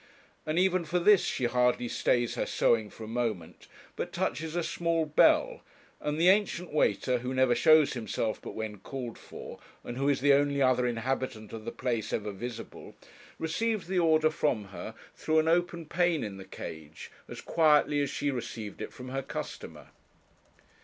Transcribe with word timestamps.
And 0.47 0.57
even 0.57 0.83
for 0.83 0.97
this 0.97 1.23
she 1.23 1.43
hardly 1.45 1.87
stays 1.87 2.33
her 2.33 2.47
sewing 2.47 2.89
for 2.89 3.03
a 3.03 3.07
moment, 3.07 3.67
but 3.95 4.11
touches 4.11 4.55
a 4.55 4.63
small 4.63 5.05
bell, 5.05 5.61
and 5.99 6.19
the 6.19 6.27
ancient 6.29 6.71
waiter, 6.73 7.19
who 7.19 7.35
never 7.35 7.53
shows 7.53 7.93
himself 7.93 8.41
but 8.41 8.55
when 8.55 8.79
called 8.79 9.19
for, 9.19 9.59
and 9.83 9.97
who 9.99 10.09
is 10.09 10.19
the 10.19 10.33
only 10.33 10.59
other 10.59 10.87
inhabitant 10.87 11.53
of 11.53 11.65
the 11.65 11.71
place 11.71 12.11
ever 12.11 12.31
visible, 12.31 12.95
receives 13.37 13.85
the 13.85 13.99
order 13.99 14.31
from 14.31 14.69
her 14.69 14.95
through 15.13 15.37
an 15.37 15.47
open 15.47 15.85
pane 15.85 16.23
in 16.23 16.37
the 16.37 16.45
cage 16.45 17.11
as 17.27 17.39
quietly 17.39 18.01
as 18.01 18.09
she 18.09 18.31
received 18.31 18.81
it 18.81 18.91
from 18.91 19.09
her 19.09 19.21
customer. 19.21 19.89